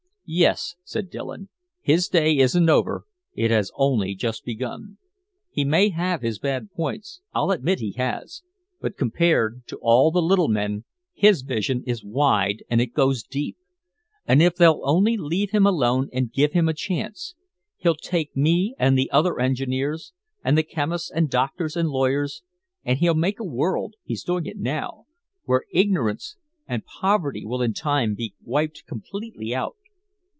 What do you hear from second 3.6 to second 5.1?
only just begun.